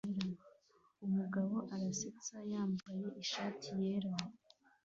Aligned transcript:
Umugabo 1.05 1.55
arasetsa 1.73 2.37
yambaye 2.51 3.05
ishati 3.23 3.67
yera 3.81 4.13